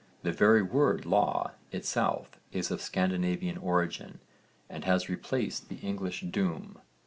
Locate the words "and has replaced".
4.67-5.69